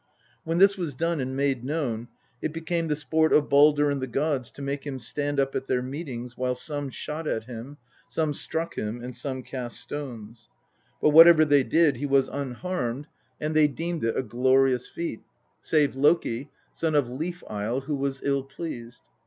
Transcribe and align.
When 0.43 0.57
this 0.57 0.77
was 0.79 0.95
done 0.95 1.19
and 1.21 1.35
made 1.35 1.63
known, 1.63 2.07
it 2.41 2.51
became 2.53 2.87
the 2.87 2.95
sport 2.95 3.31
of 3.31 3.49
Baldr 3.49 3.91
and 3.91 4.01
the 4.01 4.07
gods 4.07 4.49
to 4.53 4.61
make 4.63 4.83
him 4.83 4.97
stand 4.97 5.39
up 5.39 5.53
at 5.53 5.67
their 5.67 5.83
meetings 5.83 6.35
while 6.35 6.55
some 6.55 6.89
shot 6.89 7.27
at 7.27 7.43
him, 7.43 7.77
some 8.09 8.33
struck 8.33 8.73
him, 8.73 8.99
and 9.03 9.15
some 9.15 9.43
cast 9.43 9.79
stones; 9.79 10.49
but 10.99 11.09
whatever 11.11 11.45
they 11.45 11.61
did 11.61 11.97
he 11.97 12.07
was 12.07 12.29
unharmed, 12.29 13.05
and 13.39 13.53
LXII 13.53 13.53
THE 13.53 13.53
POETIC 13.53 13.53
EDDA. 13.53 13.53
they 13.53 13.67
deemed'it 13.67 14.17
a 14.17 14.23
glorious 14.23 14.87
feat 14.87 15.21
save 15.61 15.95
Loki, 15.95 16.49
son 16.73 16.95
of 16.95 17.07
Leaf 17.07 17.43
isle, 17.47 17.81
who 17.81 17.93
was 17.95 18.23
ill 18.23 18.41
pleased. 18.41 19.01